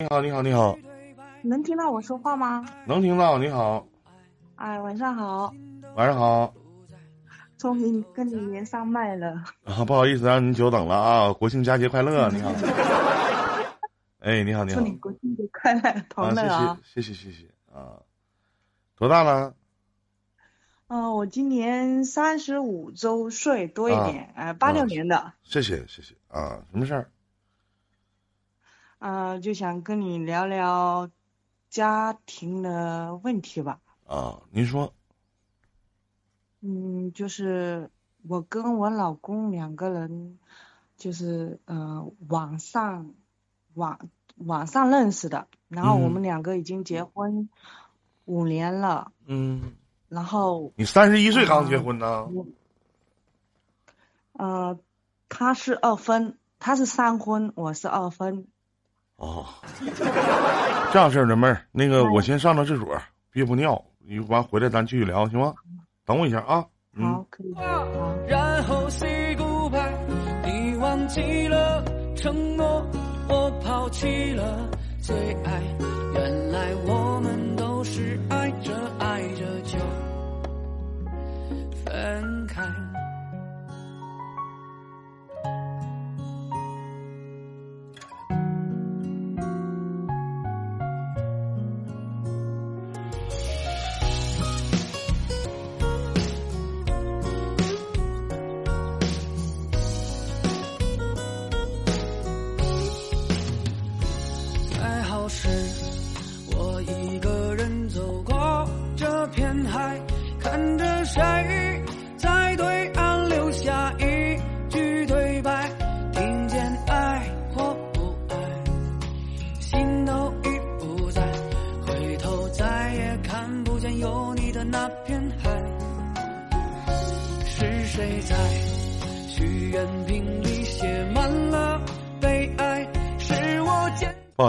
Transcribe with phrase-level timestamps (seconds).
[0.00, 0.78] 你好，你好，你好，
[1.42, 2.64] 能听到我说话吗？
[2.86, 3.36] 能听到。
[3.36, 3.86] 你好，
[4.56, 5.52] 哎，晚上好，
[5.94, 6.54] 晚上好。
[7.58, 9.44] 终于跟你连上麦了。
[9.62, 11.32] 啊，不好意思让您久等了啊！
[11.34, 12.50] 国庆佳节快乐， 你好。
[14.20, 14.80] 哎，你好，你好。
[14.80, 16.80] 祝你国庆节快乐，同乐啊！
[16.82, 18.00] 谢谢，谢谢，谢谢啊。
[18.96, 19.54] 多大了？
[20.88, 25.34] 嗯，我今年三十五周岁多一点，哎，八六年的。
[25.42, 27.10] 谢谢，谢谢啊，什么事儿？
[29.00, 31.10] 嗯，就想跟你聊聊
[31.70, 33.80] 家庭的问题吧。
[34.06, 34.92] 啊，您说。
[36.60, 37.90] 嗯，就是
[38.28, 40.38] 我跟我老公两个人，
[40.98, 43.14] 就是呃网上
[43.72, 47.48] 网网上认识的，然后我们两个已经结婚
[48.26, 49.12] 五年了。
[49.24, 49.72] 嗯。
[50.10, 50.74] 然后。
[50.76, 52.28] 你三十一岁刚结婚呢？
[54.34, 54.78] 呃，
[55.30, 58.46] 他是二婚，他是三婚，我是二婚。
[59.20, 59.44] 哦，
[60.92, 62.96] 这样式儿的妹儿，那个我先上趟厕所
[63.30, 65.52] 憋不尿，一完回来咱继续聊，行吗？
[66.06, 66.64] 等我一下啊。
[66.98, 67.54] 好，可以。
[68.26, 69.92] 然后 say goodbye，
[70.44, 71.84] 你忘记了
[72.16, 72.84] 承诺，
[73.28, 74.68] 我抛弃了
[75.02, 75.62] 最爱，
[76.14, 77.19] 原来我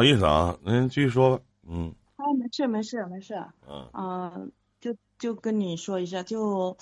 [0.01, 1.43] 好意思啊，您继续说吧。
[1.69, 1.93] 嗯。
[2.15, 3.35] 啊，没事没事没事。
[3.69, 3.87] 嗯。
[3.91, 4.33] 啊，
[4.79, 6.75] 就就跟你说一下，就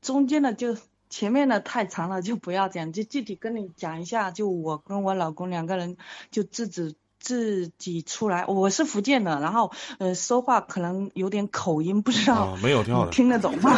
[0.00, 0.76] 中间的就
[1.08, 4.30] 前面的太长了，就不要讲，就具体跟你讲一下。
[4.30, 5.96] 就我跟我老公两个人
[6.30, 13.72] 就自己自己出来，我是福建的，然后呃说话可能有点口音，不知道没有听听得懂吗？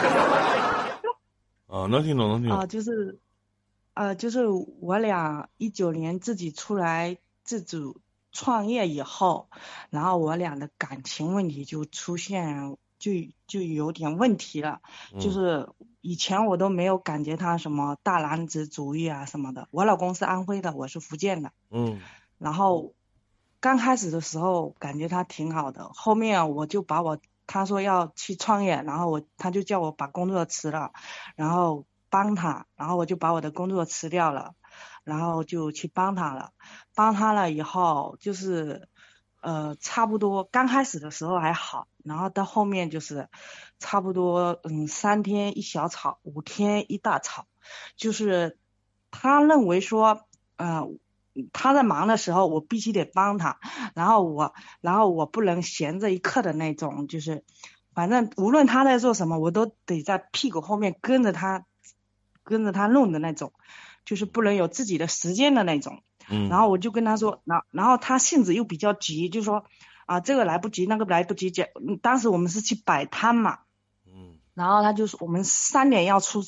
[1.66, 2.58] 啊，能听懂能听懂。
[2.58, 3.18] 啊，就是
[3.94, 4.46] 呃就是
[4.80, 7.16] 我俩一九年自己出来。
[7.44, 8.00] 自主
[8.32, 9.48] 创业以后，
[9.90, 13.12] 然后我俩的感情问题就出现，就
[13.46, 14.80] 就有点问题了。
[15.20, 15.68] 就是
[16.00, 19.68] 以前我都没有感觉他什么大男子主义啊什么的。
[19.70, 21.52] 我老公是安徽的，我是福建的。
[21.70, 22.00] 嗯。
[22.38, 22.94] 然后
[23.60, 30.92] 刚开始的时候感觉他挺好的，后面我就把我他说要去创业，然后我他就叫我把工作辞了，
[31.36, 34.54] 然后帮他，然后我就把我的工作辞掉了。
[35.04, 36.52] 然后就去帮他了，
[36.94, 38.88] 帮他了以后就是，
[39.40, 43.28] 呃，差不多刚开始的时候还好，然后到后面就是，
[43.78, 47.46] 差不多嗯三天一小吵，五天一大吵，
[47.96, 48.58] 就是
[49.10, 50.26] 他认为说，
[50.56, 50.98] 嗯，
[51.52, 53.58] 他在忙的时候我必须得帮他，
[53.94, 57.44] 然后我然后我不能闲着一刻的那种，就是
[57.92, 61.66] 反正无论他在做什么，我都得在屁股后面跟着他，
[62.44, 63.52] 跟着他弄的那种。
[64.04, 69.64] 就是不能有自己的时间的那种，嗯，然后我就跟他说，然然后他性子又比较急，就说
[70.06, 71.68] 啊这个来不及，那个来不及，讲，
[72.02, 73.60] 当时我们是去摆摊嘛，
[74.06, 76.44] 嗯，然后他就说我们三点要出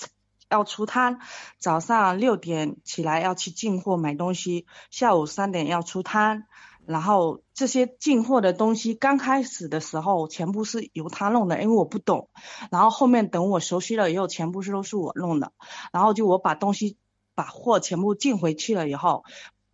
[0.51, 1.21] 要出摊，
[1.59, 6.47] 早上六点起来要去进货买东西，下午三点要出摊，
[6.87, 12.29] 然后这些进货的东西刚开始的时候全部是由他弄的，因为我不懂，
[12.71, 15.53] 然后后面等我熟悉了以后，全部是都是我弄的，
[15.93, 16.99] 然后就我把东西。
[17.35, 19.25] 把货全部进回去了以后，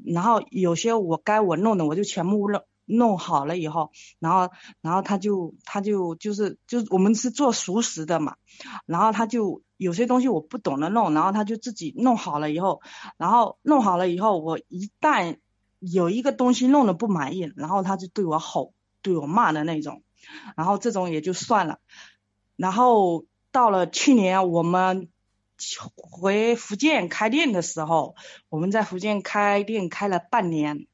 [0.05, 8.37] 然后有些我该我弄的我就全部弄弄好了以后，然后然后他就他就就是就我们是做熟食的嘛，
[8.87, 12.81] 然后他就有些东西我不懂得弄，然后他就自己弄好了以后，
[13.17, 15.37] 然后弄好了以后，我一旦
[15.79, 18.73] 有一个东西弄得不满意，然后他就对我吼
[19.03, 20.03] 对我骂的那种，
[20.57, 21.79] 然后这种也就算了，
[22.57, 25.09] 然后到了去年我们。
[25.95, 28.15] 回福建开店的时候，
[28.49, 30.87] 我们在福建开店开了半年，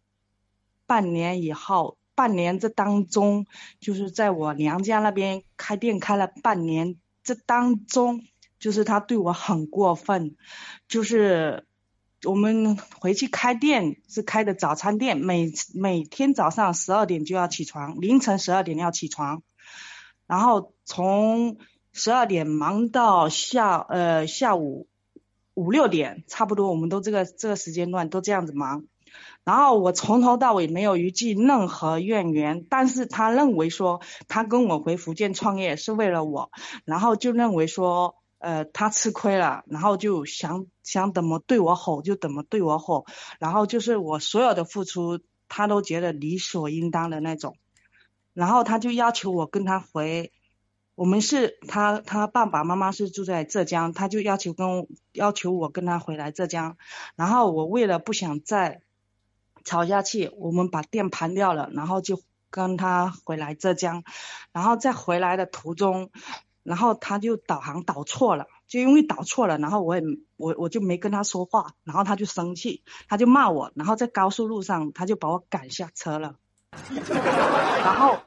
[0.86, 3.46] 半年以后，半年这当中，
[3.80, 8.22] 就是在我娘家那边开店开了半年，这当中
[8.58, 10.36] 就是他对我很过分，
[10.88, 11.66] 就是
[12.24, 19.42] 我们回去开店是开的早餐店，每每天早上十二点就要起床，凌晨十二点要起床，
[20.26, 21.58] 然后从
[21.96, 24.86] 十二点忙到下呃下午
[25.54, 28.84] 五六点，差不多我们都这个这个时间段都这样子忙。
[29.44, 36.50] 然后我从头到尾没有一句任何怨言，但是他认为说他跟我回福建创业是为了我，
[36.84, 43.06] 然后就认为说呃他吃亏了，然后就想想怎么对我吼就怎么对我吼，
[43.38, 47.56] 然后就是我所有的付出他都觉得理所应当的那种，
[48.34, 50.30] 然后他就要求我跟他回，
[50.96, 56.76] 我们是他他爸爸妈妈是住在浙江，他就要求跟要求我跟他回来浙江，
[57.14, 58.80] 然后我为了不想再
[59.62, 62.20] 吵下去，我们把店盘掉了，然后就
[62.50, 64.04] 跟他回来浙江，
[64.52, 66.10] 然后在回来的途中，
[66.62, 70.02] 然后他就导航导错了，就因为导错了，然后我也
[70.38, 76.36] 我我就没跟他说话，然后他就生气，他就骂我，然后在高速路上他就把我赶下车了，
[77.84, 78.20] 然后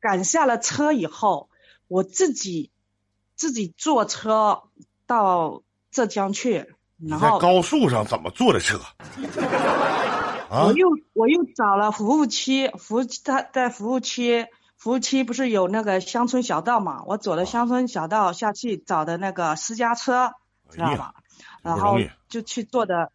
[0.00, 1.50] 赶下了车以后，
[1.88, 2.70] 我自己
[3.34, 4.62] 自己坐车
[5.06, 8.80] 到浙江去，然后高速上怎么坐的车？
[10.50, 14.46] 啊我，又我又找了服务区，服务区他在服务区，
[14.76, 17.02] 服务区不是有那个乡村小道嘛？
[17.06, 20.32] 我走了乡村小道下去找的那个私家车，
[20.70, 21.14] 知道吧？
[21.62, 21.98] 然后
[22.28, 23.12] 就去坐的，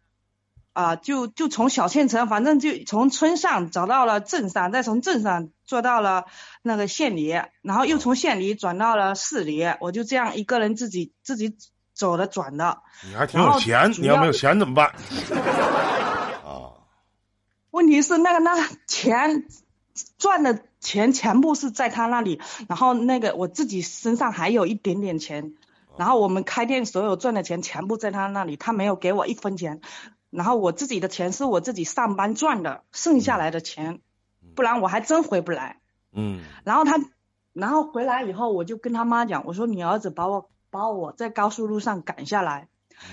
[0.74, 6.26] 啊、就就从小县城，反正就从村上找到了镇上，再从镇上坐到了
[6.62, 7.28] 那个县里，
[7.62, 11.56] 然后又从县里转到了市里，我就这样一个人自己自己
[11.92, 12.82] 走的转的。
[13.08, 14.92] 你还挺有钱，要你要没有钱怎么办？
[16.44, 16.74] 啊，
[17.70, 19.46] 问题是那个那个钱
[20.18, 25.54] 赚的钱全部是在他那里，然后那个我自己身上还有一点点钱，
[25.96, 29.80] 然后我们开店所有赚的钱全部在他那里，他没有给我一分钱，
[30.34, 34.00] 然后我自己的钱是我自己上班赚的，剩下来的钱，
[34.56, 35.80] 不然我还真回不来。
[36.12, 36.98] 嗯然后他，
[37.52, 42.68] 然后回来以后，我就跟他妈讲，我说你儿子把我把我在高速路上赶下来，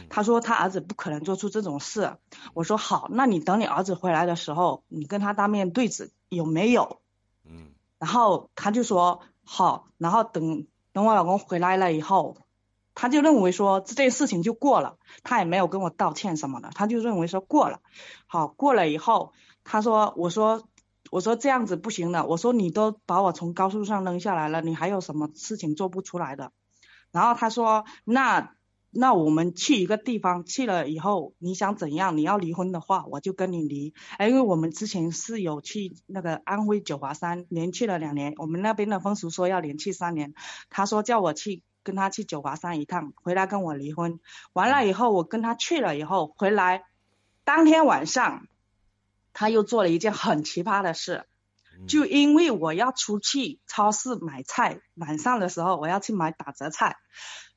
[0.10, 2.18] 他说他儿子不可能做出这种事。
[2.54, 7.02] 我说好，那你等你儿子回来的时候，你跟他当面对质有没有？
[7.46, 12.38] 嗯然后他就说好，然后等等我老公回来了以后，
[13.02, 17.80] 他就认为说这件事情就过了，他也没有跟我道歉什么的，他就认为说过了。
[18.28, 19.34] 好，过了以后，
[19.64, 20.68] 他说我说
[21.10, 26.52] 我说这样子不行的，我说你都把我从高速上扔下来了，你还有什么事情做不出来的？
[27.12, 28.54] 然后他说那。
[28.94, 32.18] 那我们去一个地方，去了以后你想怎样？
[32.18, 33.94] 你要离婚的话，我就跟你离。
[34.18, 40.34] 哎，因为我们之前是有去那个安徽九华山连去了两年，我们那边的风俗说要连去三年，
[40.70, 44.20] 他说叫我去跟他去九华山一趟，回来跟我离婚。
[44.54, 46.86] 完了以后，我跟他去了以后回来，
[47.44, 48.48] 当天晚上
[49.34, 51.26] 他又做了一件很奇葩的事，
[51.88, 56.98] 就因为我要出去超市买菜，晚上的时候我要去买打折菜，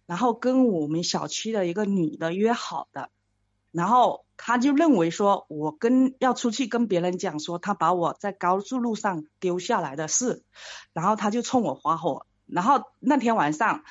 [0.06, 3.10] 然后跟我们小区的一个女的约好的，
[3.70, 10.42] 然后他就认为说我跟要出去跟别人讲说他把我在高速路上丢下来的事，
[10.92, 13.84] 然后他就冲我发火，然后那天晚上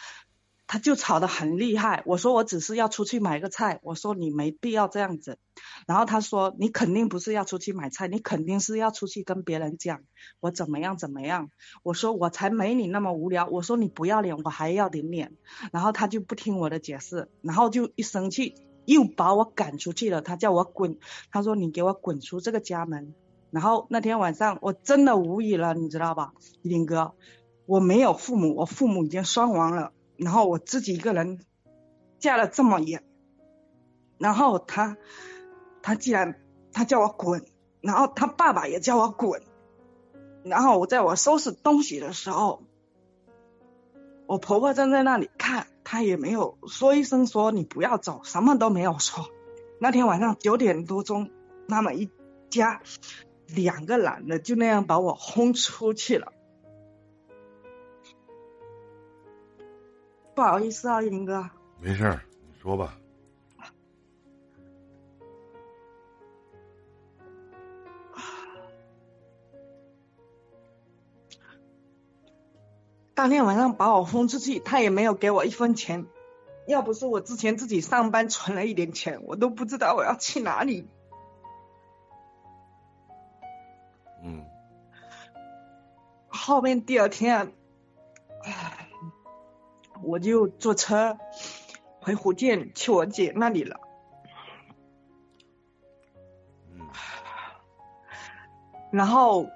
[0.74, 5.38] 他就吵得很厉害，我说我只是要出去买个菜，我说你没必要这样子，
[5.86, 10.00] 然后他说你肯定不是要出去买菜，你肯定是要出去跟别人讲。
[10.40, 11.52] 我怎么样怎么样，
[11.84, 15.34] 我说我才没你那么无聊，我说你不要脸，我还要点脸，
[15.72, 18.56] 然后他就不听我的解释，然后就一生气
[18.86, 20.98] 又把我赶出去了，他叫我滚，
[21.30, 23.14] 他说你给我滚出这个家门。
[23.52, 26.34] 然后那天晚上我真的无语了，你知道吧，
[26.64, 27.14] 林哥，
[27.68, 29.94] 我没有父母，我父母已经双亡了，
[30.24, 31.40] 然后我自己一个人
[32.20, 33.04] 嫁了这么远，
[34.18, 34.98] 然后他
[35.82, 37.46] 他既然他叫我滚，
[37.82, 39.42] 然后他爸爸也叫我滚，
[40.44, 42.64] 然后我在我收拾东西的时候，
[44.26, 49.26] 我婆婆站在那里看，她也没有说一声说你不要走，什么都没有说。
[49.80, 51.30] 那天晚上九点多钟，
[51.68, 52.10] 他们一
[52.50, 52.82] 家
[53.48, 56.32] 两个男的就那样把我轰出去了。
[60.36, 61.50] 不好意思啊，林哥。
[61.80, 62.22] 没事儿，
[62.52, 62.98] 你说吧。
[73.16, 76.08] 当天晚上把我轰出去，他也没有给我一分钱。
[76.68, 80.88] 要不是我之前自己上班存了一点钱，我都不知道我要去哪里。
[84.24, 84.46] 嗯
[86.28, 87.48] 后面第二天，唉，
[90.04, 91.18] 我就坐车
[92.02, 93.80] 回福建去我姐那里了。
[98.92, 99.48] 然后，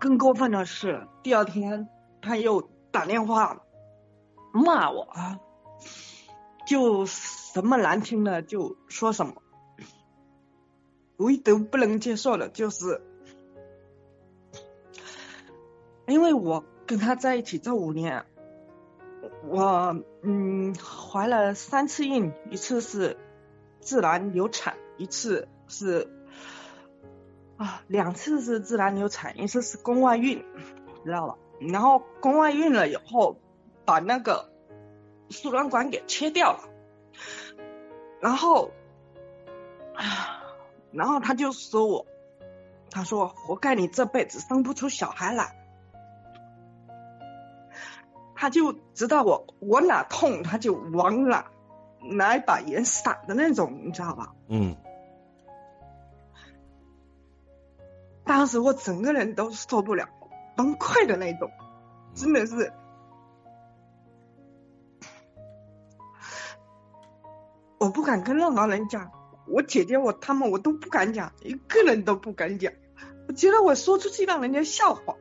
[0.00, 1.88] 更过分的是，第二天
[2.20, 3.60] 他又打电话
[4.52, 5.14] 骂我，
[6.66, 9.34] 就什么难听的就说什么，
[11.18, 13.00] 唯独不能接受的就是，
[16.08, 18.26] 因为我跟他在一起这五年，
[19.46, 23.16] 我嗯怀了三次孕，一次是
[23.80, 26.08] 自然流产，一次是
[27.56, 30.44] 啊两次是自然流产，一次是宫外孕，
[31.04, 31.38] 知道了。
[31.60, 33.38] 然后宫外孕了以后，
[33.84, 34.50] 把那个
[35.30, 36.60] 输卵管给切掉了，
[38.20, 38.70] 然后
[39.94, 40.40] 啊。
[40.96, 42.06] 然后他就说我，
[42.88, 45.63] 他说活该你这辈子生不出小孩来。
[48.44, 51.46] 他就知道我我哪痛他就往哪
[52.02, 54.34] 拿一把盐撒的那种，你知道吧？
[54.48, 54.76] 嗯，
[58.26, 60.10] 当时我整个人都受不了，
[60.58, 61.50] 崩溃的那种，
[62.14, 62.70] 真的是。
[67.78, 69.10] 我不敢跟任何人讲。
[69.46, 72.74] 我姐姐我他们我都不敢讲，一个人都不敢讲，
[73.26, 75.16] 我觉得我说出去让人家笑话。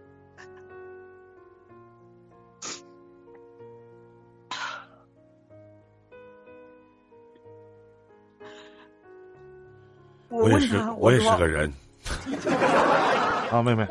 [10.44, 11.72] 我也是，我我也是个人。
[13.52, 13.88] 啊，妹妹，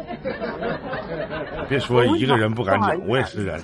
[1.69, 3.59] 别说一个人不敢讲，我也是人。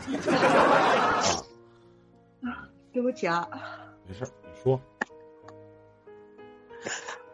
[2.43, 3.47] 啊 对不起啊。
[4.07, 4.81] 没事，你说。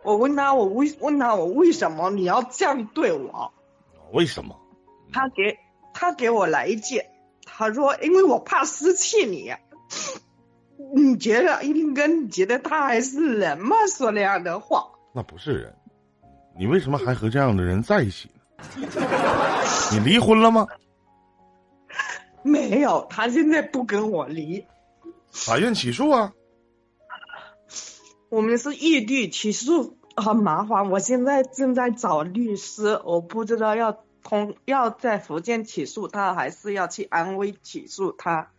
[0.02, 3.52] 我问他，我为问他我为什么你要这样对我？
[4.12, 4.58] 为什么？
[5.12, 5.58] 他给
[5.92, 7.02] 他给我来一句，
[7.46, 9.54] 他说因为我怕失去你。
[10.94, 13.76] 你觉得一定跟你觉得他还是人吗？
[13.86, 14.88] 说那样的话？
[15.16, 15.74] 那不是人，
[16.58, 18.28] 你为什么还和这样的人在一起
[18.76, 18.88] 呢？
[19.92, 20.66] 你离婚了吗？
[22.42, 24.66] 没有，他现在不跟我离。
[25.30, 26.32] 法院起诉啊。
[28.28, 30.90] 我们是异地起诉，很麻烦。
[30.90, 38.50] 我现在正在找律师，我不知道要通要在福建起诉他，还是要去安徽起诉他。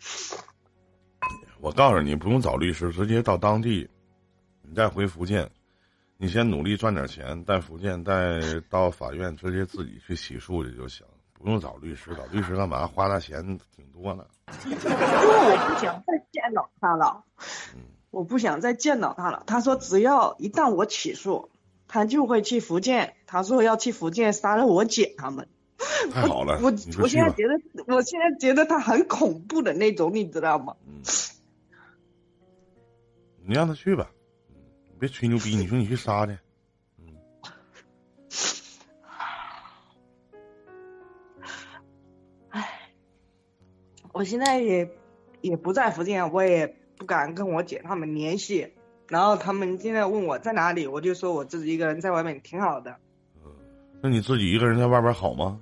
[1.60, 3.90] 我告诉你，不用找律师，直接到当地，
[4.62, 5.52] 你再回福建，
[6.18, 12.16] 你先努力赚点钱，在福建再到法院直接自己去起诉去就行，不用找律师。
[12.16, 12.88] 找律师干嘛？
[12.88, 14.28] 花那钱挺多的。
[14.66, 17.24] 因为我不想再见到他了。
[17.76, 17.82] 嗯。
[18.12, 19.44] 我不想再见到他了。
[19.46, 21.50] 他说，只要一旦我起诉，
[21.90, 23.16] 他就会去福建。
[23.28, 25.50] 他说要去福建杀了我姐他们。
[26.12, 27.60] 太好了，我我现在觉得，
[27.94, 30.78] 我现在觉得他很恐怖的那种，你知道吗？
[30.88, 31.02] 嗯。
[33.46, 34.15] 你让他去吧，你
[35.00, 35.56] 别吹牛逼。
[35.56, 36.38] 你说你去杀去。
[36.98, 37.16] 嗯。
[42.50, 42.92] 唉，
[44.12, 44.90] 我现在也
[45.42, 46.76] 也不在福建，我也。
[46.98, 48.74] 不敢跟我姐他们联系，
[49.10, 52.98] 然后他们现在问我在哪里，我就说我自己一个人在外面挺好的。
[53.44, 53.52] 嗯，
[54.02, 55.60] 那你自己一个人在外边好吗？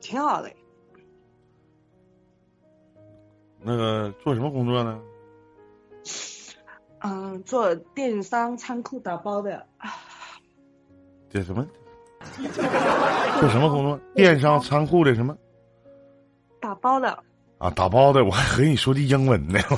[0.00, 0.50] 挺好的。
[3.62, 5.00] 那个做什么工作呢？
[7.00, 9.66] 嗯，做电商仓库打包的。
[11.30, 11.66] 这什么？
[13.40, 14.00] 做什么工作？
[14.14, 15.36] 电商仓库的什么？
[16.60, 17.18] 打包的。
[17.58, 19.76] 啊，打包的，我还和你说的英文呢，我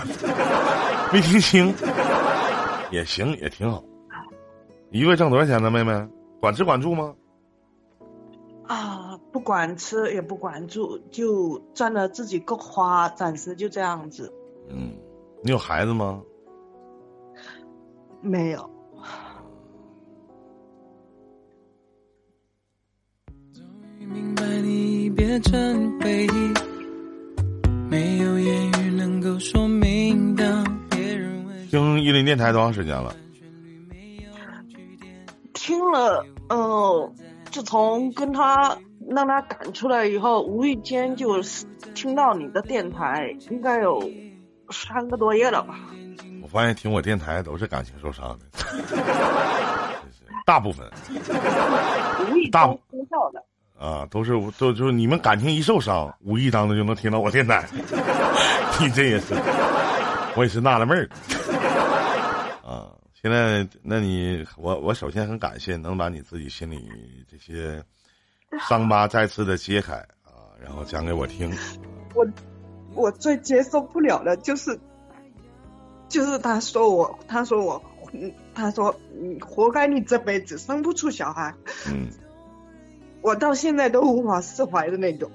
[1.13, 1.75] 没听清。
[2.91, 3.83] 也行，也挺好。
[4.91, 6.09] 一个月挣多少钱呢，妹妹？
[6.41, 7.15] 管吃管住吗？
[8.67, 14.33] 啊，不管吃也不管住，就赚了自己够花，暂时就这样子。
[14.69, 14.95] 嗯，
[15.43, 16.23] 你有孩子吗？
[18.23, 18.71] 没有。
[23.55, 23.65] 终
[23.99, 26.55] 于明白你变成回忆。
[27.89, 33.15] 没有言语能够说明当别人听一林电台多长时间了？
[35.53, 37.13] 听了，呃，
[37.51, 41.41] 自从跟他让他赶出来以后，无意间就
[41.95, 44.09] 听到你的电台，应该有
[44.71, 45.91] 三个多月了吧。
[46.53, 48.47] 我发现听我电台都是感情受伤的，
[50.45, 50.85] 大部分，
[52.29, 53.41] 无意中听到的。
[53.79, 57.65] 啊，都是都就是你们感情一受伤，无意当中就能听到我电台。
[58.81, 59.33] 你这也是，
[60.35, 61.09] 我也是纳了闷儿。
[62.67, 66.91] 啊，现在那你我我首先很感谢能把你自己心里
[67.31, 67.81] 这些
[68.69, 71.49] 伤疤再次的揭开啊，然后讲给我听。
[72.13, 72.27] 我
[72.95, 74.77] 我最接受不了的就是，
[76.11, 81.55] 就是他说我他说我嗯他说你活该你这辈子生不出小孩，
[81.89, 82.11] 嗯，
[83.23, 85.31] 我到现在都无法释怀的那种。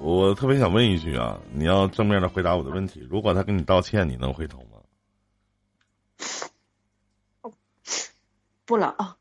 [0.00, 3.06] 我特别想问一句啊，你要正面的回答我的问题。
[3.10, 4.66] 如果他跟你道歉，你能回头吗？
[8.64, 9.16] 不了啊，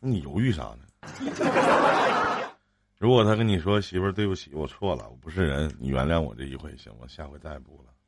[0.00, 0.80] 那你犹豫啥呢？
[2.98, 7.06] 如果他跟你说媳妇儿对不起，我错了，我不是人，你原谅我这一回行吗？
[7.08, 8.03] 下回再也不了，你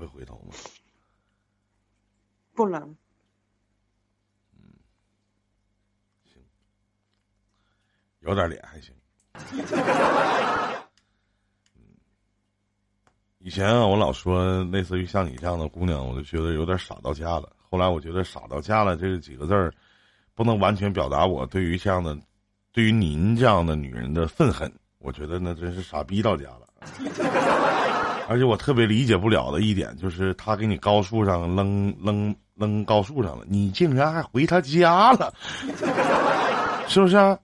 [0.00, 0.54] 会回头吗？
[2.54, 2.96] 不能。
[8.20, 8.94] 有点脸还行。
[11.74, 11.82] 嗯
[13.38, 17.50] 以前啊，我老说类似于像你这样的姑娘，我就觉得有点傻到家了。
[17.70, 19.72] 后来我觉得“傻到家了”这几个字儿，
[20.34, 22.18] 不能完全表达我对于这样的、
[22.72, 24.70] 对于您这样的女人的愤恨。
[24.98, 26.68] 我觉得那真是傻逼到家了。
[28.30, 35.34] 而且我特别理解不了的一点就是，他给你高速上扔扔扔高速上了，你竟然还回他家了，
[36.86, 37.36] 是不是啊？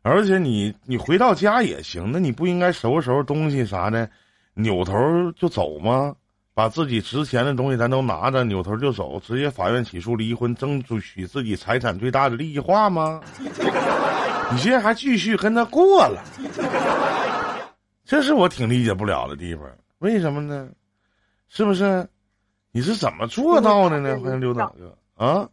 [0.00, 4.08] 而且你你回到家也行，那你不应该收拾收拾东西啥的，
[4.54, 4.94] 扭头
[5.36, 6.14] 就走吗？
[6.54, 13.20] 把自己值钱的东西咱都拿着，扭头就走，直接法院起诉离婚，争取自己财产最大的利益化吗？
[14.50, 16.24] 你现在还继续跟他过了，
[18.06, 19.64] 这是我挺理解不了的地方。
[20.00, 20.70] 为什么呢？
[21.48, 22.08] 是不是？
[22.72, 24.18] 你是怎么做到的呢？
[24.20, 25.48] 欢迎刘大哥啊！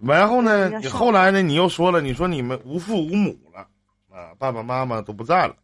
[0.00, 1.42] 然后呢，你后来呢？
[1.42, 3.60] 你又说了，你说你们无父无母了，
[4.10, 5.54] 啊，爸爸妈妈都不在了，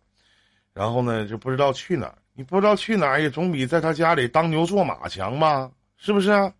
[0.73, 2.17] 然后呢，就不知道去哪儿。
[2.35, 5.71] 你不知道去哪儿，也总比在他家里当牛做马强吧？
[5.97, 6.53] 是不是啊？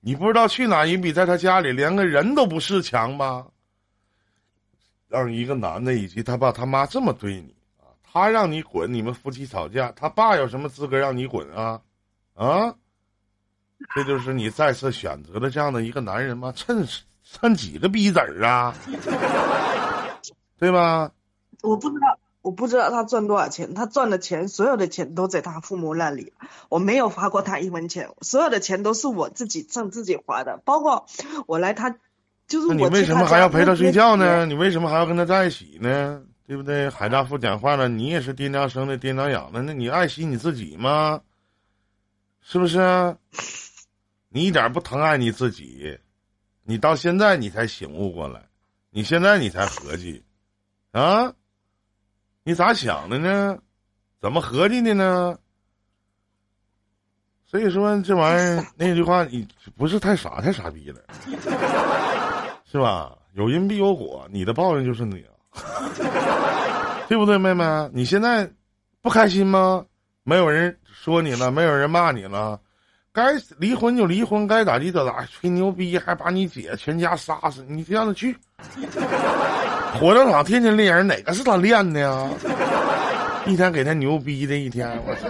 [0.00, 3.46] 你不知道去哪儿，也比在他家里连个人都不是强吧？
[5.06, 7.61] 让一个男的以及他爸他妈这么对你啊，
[8.12, 11.80] 他让你滚，你们夫妻吵架，他爸有什么资格让你滚啊？
[12.34, 12.74] 啊？
[13.94, 16.52] 这就是你再次选择的这样的一个男人吗？
[16.54, 16.86] 趁
[17.24, 18.74] 趁几个逼子儿啊？
[20.58, 21.10] 对吧？
[21.62, 26.32] 我不知道，我不知道他赚多少钱，他赚的钱，所有的钱都在他父母那里，
[26.68, 31.06] 我没有花过他一分钱，所有的钱都是我自己挣自己花的，包括
[31.46, 31.96] 我来他，
[32.46, 34.44] 就是你为什么还要陪他睡觉呢？
[34.44, 36.22] 你为什么还要跟他在一起呢？
[36.52, 36.90] 对不对？
[36.90, 41.18] 海大富讲话了，你也是爹娘生的，爹娘养的，那你爱惜你自己吗？
[42.42, 43.16] 是不是啊？
[44.28, 45.98] 你一点不疼爱你自己，
[46.62, 48.44] 你到现在你才醒悟过来，
[48.90, 50.22] 你现在你才合计，
[50.90, 51.32] 啊？
[52.42, 53.58] 你咋想的呢？
[54.20, 55.38] 怎么合计的呢？
[57.46, 61.00] 所以说这玩意儿 那句话，你不是太傻，太傻逼了，
[62.70, 63.16] 是吧？
[63.32, 65.24] 有因必有果，你的报应就是你，
[67.08, 67.64] 对不对，妹妹？
[67.92, 68.48] 你现在
[69.02, 69.84] 不开心吗？
[70.24, 72.58] 没有人说你了，没有人骂你了，
[73.12, 78.36] 该离婚就离婚，该咋地就咋，吹牛逼还把你姐全家杀死，你让他去。
[80.00, 82.28] 火葬场天天练人，哪个是他练的呀？
[83.46, 85.26] 一天给他牛逼的一天，我操！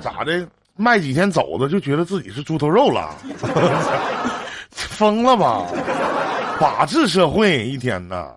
[0.00, 0.46] 咋的？
[0.78, 3.14] 卖几天肘子就觉得自己是猪头肉了？
[4.70, 5.64] 疯了吧？
[6.60, 8.32] 法治社会一天呐，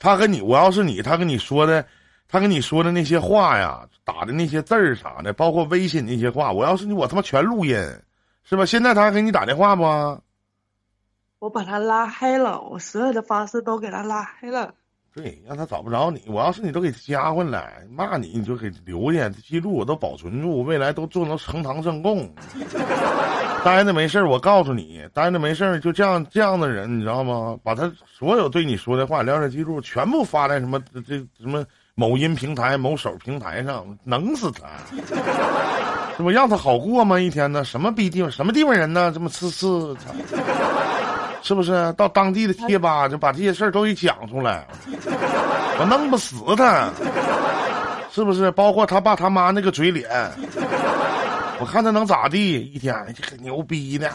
[0.00, 1.86] 他跟你，我要是你，他跟你说的，
[2.26, 7.76] 他跟你说的那些话呀，打的那些字儿啥的，包括微信那些话，我要是你，我他妈全录音，
[8.42, 8.64] 是吧？
[8.64, 9.84] 现在他还给你打电话不？
[11.38, 14.74] 我把他拉黑了，我所有的方式都给他拉黑了。
[15.14, 16.22] 对，让他找不着你。
[16.26, 22.32] 我要是你，都给加回来，骂你你就给留下记录，我都保存住，未来都做成呈堂证供。
[23.64, 27.58] 待着没事儿我告诉你，待着没事儿就这样这样的人，你知道吗？
[27.62, 34.68] 把他所有对你说的话、聊天记录全部发在什么这什么某音平台、某手平台上，能死他！
[36.16, 37.18] 是不让他好过吗？
[37.18, 37.64] 一天呢？
[37.64, 38.30] 什么逼地方？
[38.30, 39.10] 什么地方人呢？
[39.12, 39.94] 这么次次，
[41.42, 41.92] 是不是？
[41.94, 44.66] 到当地的贴吧就把这些事儿都给讲出来，
[45.78, 46.90] 我弄不死他，
[48.12, 48.50] 是不是？
[48.52, 50.08] 包括他爸他妈那个嘴脸，
[51.58, 52.60] 我看他能咋地？
[52.72, 54.10] 一天这个牛逼的，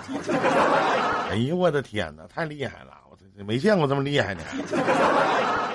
[1.29, 2.91] 哎呦我的天哪，太厉害了！
[3.09, 4.41] 我这没见过这么厉害的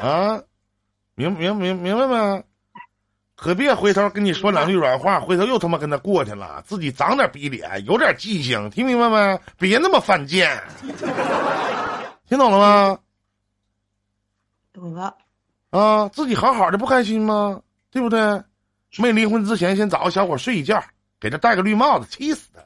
[0.02, 0.40] 啊！
[1.14, 2.42] 明明明明白吗？
[3.40, 9.40] 可别回头跟你说两句软话，回头又他妈跟他过去了，自己长点逼脸，有点记性，听明白没？
[9.56, 10.62] 别那么犯贱，
[12.28, 12.98] 听懂了吗？
[14.74, 15.14] 懂了，
[15.70, 17.58] 啊，自己好好的不开心吗？
[17.90, 18.42] 对不对？
[18.98, 20.78] 没离婚之前，先找个小伙睡一觉，
[21.18, 22.60] 给他戴个绿帽子，气死他！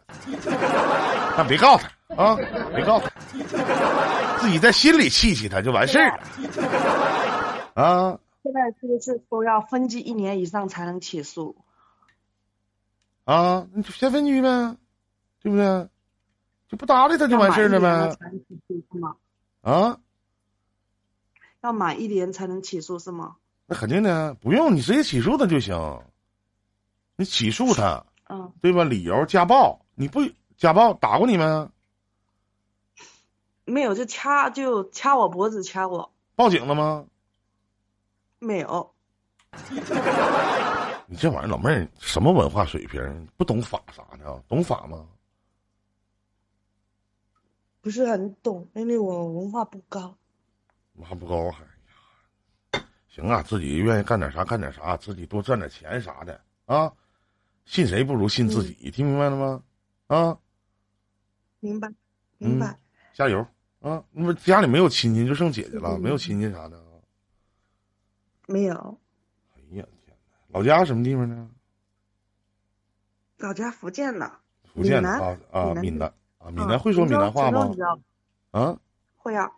[1.36, 1.88] 但别告他
[2.20, 2.36] 啊，
[2.74, 3.08] 别告他，
[4.40, 7.80] 自己在心里气气他就完事儿了。
[7.80, 11.56] 啊，现在是不是都要分居一年以上才能起诉？
[13.24, 14.76] 啊，你就先分居呗，
[15.40, 15.88] 对不对？
[16.68, 18.18] 就不搭理他就完事儿了呗。
[19.62, 19.98] 啊，
[21.62, 23.36] 要满一年才能起诉是吗？
[23.64, 26.02] 那肯定的，不用你直接起诉他就行。
[27.16, 28.84] 你起诉他，嗯，对吧？
[28.84, 30.20] 理由家暴，你不
[30.58, 31.70] 家暴打过你吗？
[33.64, 37.06] 没有就掐就掐我脖子掐我，报警了吗？
[38.38, 38.94] 没有。
[41.06, 43.28] 你这玩意儿，老妹儿什么文化水平？
[43.36, 44.42] 不懂法啥的？
[44.48, 45.06] 懂法吗？
[47.80, 50.16] 不是很懂，因为我文化不高。
[50.94, 51.62] 文化不高还。
[53.08, 56.92] 行啊，自己愿意干点啥干点啥，自己多赚点钱啥的啊。
[57.64, 59.62] 信谁不如信自己，听明白了吗？
[60.08, 60.36] 啊，
[61.60, 61.88] 明白，
[62.38, 62.76] 明白。
[63.12, 63.46] 加油
[63.80, 64.02] 啊！
[64.10, 66.83] 那么家里没有亲戚，就剩姐姐了，嗯没有亲戚啥的。
[68.46, 68.98] 没有，
[69.56, 70.58] 哎呀天哪！
[70.58, 71.48] 老家什么地方呢？
[73.38, 74.30] 老家福建的。
[74.72, 77.70] 福建的啊啊，闽南啊，闽嗯南会说闽南话吗
[78.50, 78.76] 啊，
[79.16, 79.50] 会啊，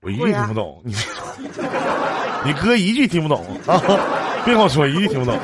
[0.00, 0.82] 我一句听不懂。
[0.84, 0.92] 你
[2.46, 3.78] 你哥一句听不懂啊！
[4.44, 5.34] 别跟我说一句听不懂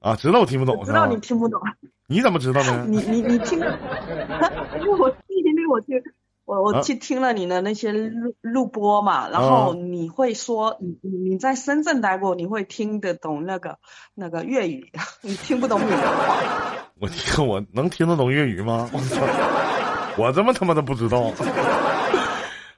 [0.00, 0.14] 啊！
[0.16, 1.06] 知道我听不懂知道？
[1.06, 1.60] 你听不懂。
[2.08, 2.84] 你怎么知道呢？
[2.88, 3.64] 你你你听，因
[4.86, 6.02] 为我因为我去
[6.46, 13.78] 我我啊去听了你的那些录录播嘛，然后你会说你你你在深圳待过，你会听得懂那个
[14.14, 14.90] 那个粤语，
[15.22, 16.36] 你听不懂闽南话。
[16.98, 18.88] 我听我能听得懂粤语吗？
[18.94, 19.22] 我操！
[20.16, 21.30] 我怎么他妈的不知道？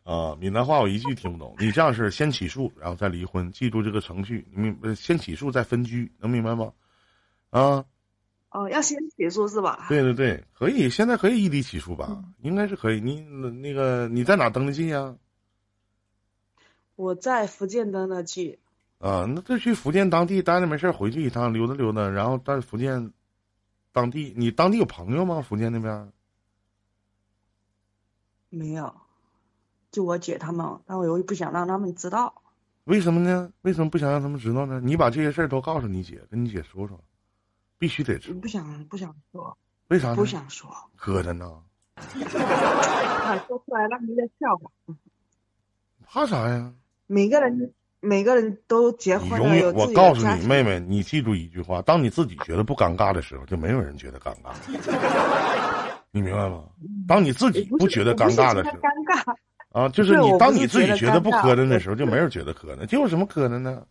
[0.02, 1.54] 啊，闽南话我一句听不懂。
[1.58, 4.44] 你这样是先起诉，然后再离婚，记住这个程序。
[4.56, 6.72] 你明呃先起诉再分居，能明白吗？
[7.50, 7.84] 啊，
[8.50, 9.86] 哦，要先起诉是吧？
[9.88, 12.06] 对对对，可以，现在可以异地起诉吧？
[12.10, 13.00] 嗯应该是可以。
[13.00, 13.20] 你
[13.60, 15.16] 那个你在哪登的记呀、
[16.96, 18.58] 我在福建登的记，
[18.98, 19.24] 啊？
[19.28, 23.12] 那就去福建当地待着没事儿回去一趟溜达溜达，然后在福建
[23.92, 25.42] 当地，你当地有朋友吗？
[25.42, 26.12] 福建那边？
[28.50, 28.94] 没有，
[29.90, 32.42] 就我姐他们，但我又不想让他们知道。
[32.84, 33.52] 为什么呢？
[33.60, 34.80] 为什么不想让他们知道呢？
[34.82, 36.98] 你把这些事儿都告诉你姐，跟你姐说说，
[37.78, 38.40] 必须得知道。
[38.40, 39.56] 不想不想说，
[39.88, 40.16] 为啥呢？
[40.16, 41.62] 不想说，磕碜呢？
[41.98, 44.70] 怕说出来让人家笑话。
[46.06, 46.72] 怕啥呀？
[47.06, 54.52] 每个人每个人都结婚永远，我告诉你妹妹，你记住一句话：当你自己觉得不尴尬的时候，就没有人觉得尴尬。
[56.10, 56.64] 你明白吗？
[57.06, 59.34] 当你自己不觉得尴尬的时候，尴尬，
[59.72, 62.86] 啊，就是你当你自己觉得不磕碜的时候，就没人觉得磕碜。
[62.86, 63.84] 这有什么磕碜呢？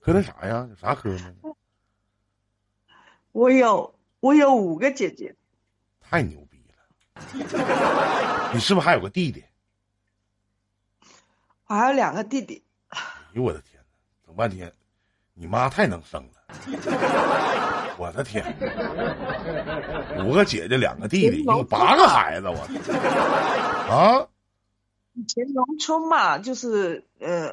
[0.00, 0.66] 磕碜啥呀？
[0.70, 1.55] 有啥磕碜的？
[3.36, 5.34] 我有我有五个姐姐，
[6.00, 8.50] 太牛逼了！
[8.54, 9.44] 你是不是还有个弟弟？
[11.66, 12.64] 我 还有两个弟弟。
[12.88, 12.98] 哎
[13.34, 14.72] 呦我的天哪，整半天，
[15.34, 16.32] 你妈太能生了！
[17.98, 18.42] 我的天，
[20.26, 22.56] 五个姐姐，两个弟弟，一共八个孩子，我
[23.92, 24.26] 啊！
[25.12, 27.52] 以前农村嘛，就是呃，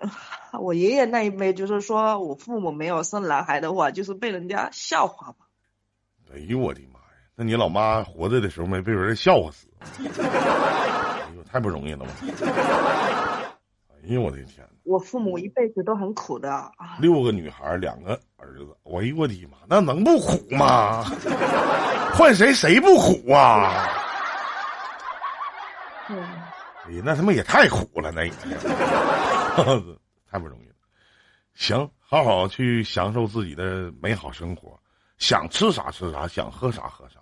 [0.62, 5.36] 我爷爷那一辈，就是说我父母没有生男孩的话，就是被人家笑话嘛。
[6.34, 7.06] 哎呦我的妈呀！
[7.36, 9.68] 那你老妈活着的时候没被人笑话死？
[10.22, 12.12] 哎呦，太不容易了嘛！
[13.92, 14.68] 哎呦我的天！
[14.84, 21.04] 我父母一辈子都很苦的啊，六个女孩，两个儿子，哎呦我的妈，那能不苦吗？
[22.18, 23.88] 换谁谁不苦啊？
[26.10, 26.18] 嗯，
[26.86, 28.32] 哎呀，那他妈也太苦了，那也
[30.30, 30.76] 太不容易了。
[31.54, 34.80] 行，好好去享受自己的美好生活，
[35.18, 37.20] 想吃啥吃啥，想喝啥喝啥。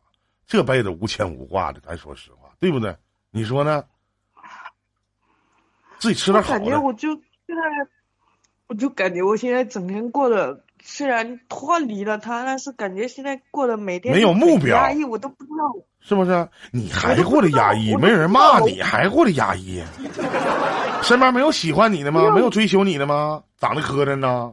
[0.48, 2.96] 这辈子无牵无挂的，咱说实话，对不对？
[3.30, 3.84] 你说呢？
[6.00, 6.60] 自己吃点好的。
[6.60, 7.62] 感觉我就现在，
[8.68, 15.74] 我就感觉我现在整天过的，虽然脱离了他，但是感觉现在过的每天没有目标压抑，我都不知道。
[16.00, 16.50] 是不是？
[16.72, 19.82] 你还过得压抑，没有人骂你，还过得压抑。
[21.04, 22.32] 身边没有喜欢你的吗？
[22.34, 23.44] 没有追求你的吗？
[23.60, 24.52] 长得磕碜呢？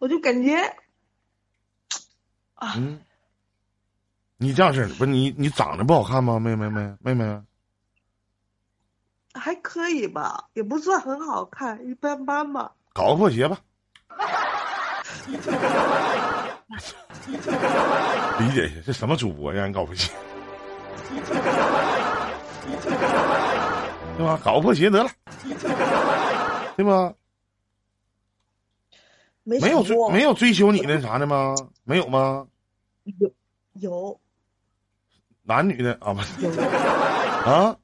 [0.00, 0.56] 我就感觉
[2.54, 2.98] 啊，嗯，
[4.38, 6.40] 你这样式儿不是你你长得不好看吗？
[6.40, 7.42] 妹妹妹妹妹，
[9.34, 12.72] 还可以吧，也不算很好看，一般般吧。
[12.94, 13.58] 搞个破鞋吧。
[18.38, 20.10] 理解一下，这什么主播让人搞破鞋？
[24.16, 24.40] 对吧？
[24.42, 25.10] 搞个破鞋得了，
[26.74, 27.12] 对吧？
[29.50, 31.56] 没没有追没有追求你那啥的吗？
[31.82, 32.46] 没有吗？
[33.02, 33.32] 有
[33.72, 34.20] 有
[35.42, 36.20] 男女的啊不
[37.50, 37.76] 啊？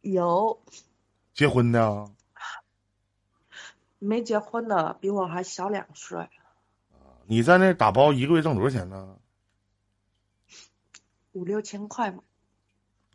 [0.00, 0.62] 有
[1.34, 2.12] 结婚的啊？
[3.98, 6.28] 没结婚的，比我还小两岁。
[7.26, 9.18] 你在那打包一个月挣多少钱呢？
[11.32, 12.22] 五六千块嘛，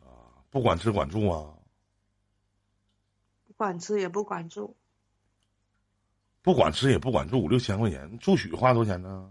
[0.02, 1.54] 啊不管吃管住啊？
[3.46, 4.76] 不管吃也不管住，
[6.44, 9.30] 不管吃也不管住，五六千块钱，住宿花多少钱呢？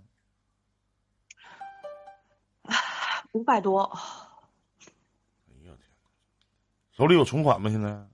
[3.34, 3.84] 五百多。
[3.84, 5.78] 哎呀天，
[6.92, 7.70] 手里有存款吗？
[7.70, 8.08] 现在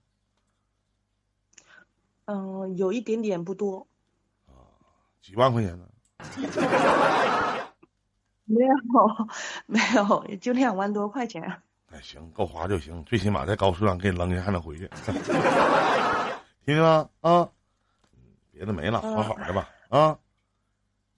[2.26, 3.86] 嗯，有一点点不多，
[4.46, 4.52] 啊
[5.22, 5.88] 几万块钱呢？
[8.44, 8.74] 没有
[9.64, 11.42] 没有，也就两万多块钱。
[11.90, 14.86] 哎，行，够花就行，最起码在高速上给你扔下还能回去，
[16.66, 17.08] 听见吗？
[17.22, 17.48] 啊，
[18.60, 19.70] 别的没了，好好的吧？
[19.88, 20.18] 啊，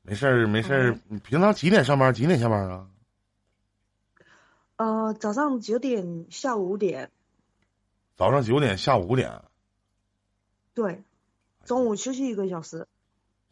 [0.02, 2.14] 没事儿没事儿，你平常几点上班？
[2.14, 2.86] 几点下班啊？
[4.76, 7.10] 呃，早上九点，下午五点，
[8.14, 9.42] 早上九点，下午五点，
[10.72, 11.02] 对，
[11.64, 12.86] 中午休息一个小时。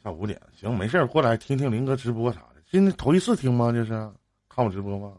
[0.04, 2.62] 下午五点，行，没事儿，过来听听林哥直播啥的。
[2.70, 3.72] 今天头一次听吗？
[3.72, 3.90] 这是
[4.48, 5.16] 看我直播吗？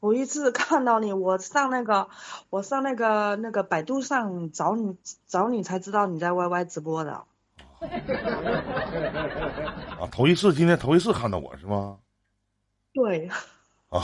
[0.00, 2.08] 头一次看到你， 我上那个，
[2.48, 7.24] 我上那个那个百度上找你，找你才知道你在 YY 直播的。
[10.00, 11.98] 啊，头一次，今天头一次看到我是吗？
[12.92, 13.28] 对，
[13.88, 14.02] 啊，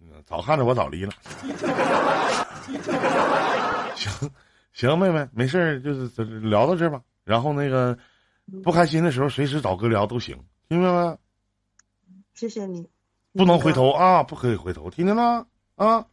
[0.00, 1.12] 嗯 早看着我早离了。
[3.94, 4.30] 行
[4.72, 7.00] 行，妹妹，没事儿，就是聊到这儿吧。
[7.24, 7.96] 然后那个
[8.62, 10.36] 不开心的时候，随时找哥聊都行，
[10.68, 11.18] 听见没？
[12.34, 12.88] 谢谢你。
[13.34, 15.44] 不能回头啊，不可以回头，听见了
[15.76, 16.04] 啊？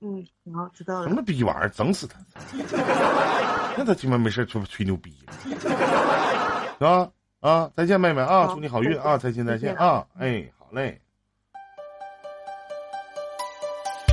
[0.00, 1.08] 嗯，好，知道了。
[1.08, 2.18] 什么逼玩意儿，整死他！
[3.76, 5.12] 那他鸡巴没事儿吹吹牛逼，
[5.60, 5.66] 是
[6.78, 7.08] 吧？
[7.40, 9.16] 啊，再见，妹妹啊，祝你好运啊！
[9.18, 10.04] 再见，再见啊！
[10.18, 11.00] 哎，好嘞。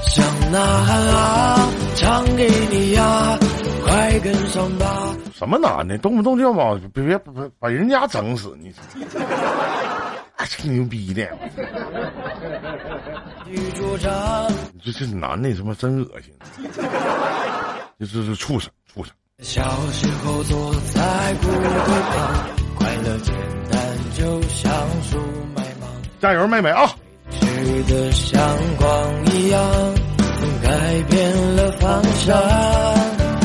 [0.07, 3.37] 想呐喊啊，唱给你呀，
[3.85, 5.15] 快跟上吧。
[5.33, 8.71] 什么男的，动不动就要把别别把把人家整死，你
[10.49, 11.27] 吹牛逼的，
[13.45, 13.55] 你
[14.83, 16.33] 这这男的他妈真恶心。
[17.97, 21.59] 这是这畜生，畜生小时候坐在过道
[22.11, 23.33] 旁，快乐简
[23.71, 23.81] 单
[24.15, 24.71] 就像
[25.03, 25.17] 书
[25.55, 25.89] 卖萌。
[26.19, 26.93] 加油妹妹啊，
[27.31, 28.41] 吃的像
[28.77, 29.93] 光一样
[30.61, 32.94] 改变了方向。